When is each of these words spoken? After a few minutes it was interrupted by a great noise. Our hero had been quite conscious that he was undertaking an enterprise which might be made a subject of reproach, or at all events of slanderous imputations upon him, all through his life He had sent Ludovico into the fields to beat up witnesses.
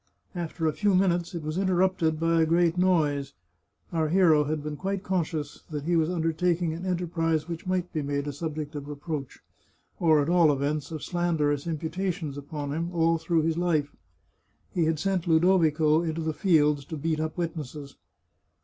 After 0.33 0.65
a 0.65 0.73
few 0.73 0.95
minutes 0.95 1.35
it 1.35 1.43
was 1.43 1.59
interrupted 1.59 2.19
by 2.19 2.41
a 2.41 2.45
great 2.47 2.75
noise. 2.75 3.33
Our 3.93 4.09
hero 4.09 4.45
had 4.45 4.63
been 4.63 4.75
quite 4.75 5.03
conscious 5.03 5.61
that 5.69 5.83
he 5.83 5.95
was 5.95 6.09
undertaking 6.09 6.73
an 6.73 6.87
enterprise 6.87 7.47
which 7.47 7.67
might 7.67 7.93
be 7.93 8.01
made 8.01 8.25
a 8.25 8.33
subject 8.33 8.73
of 8.73 8.87
reproach, 8.87 9.41
or 9.99 10.19
at 10.19 10.27
all 10.27 10.51
events 10.51 10.89
of 10.89 11.03
slanderous 11.03 11.67
imputations 11.67 12.35
upon 12.35 12.73
him, 12.73 12.91
all 12.91 13.19
through 13.19 13.43
his 13.43 13.59
life 13.59 13.95
He 14.73 14.85
had 14.85 14.97
sent 14.97 15.27
Ludovico 15.27 16.01
into 16.01 16.21
the 16.21 16.33
fields 16.33 16.83
to 16.85 16.97
beat 16.97 17.19
up 17.19 17.37
witnesses. 17.37 17.95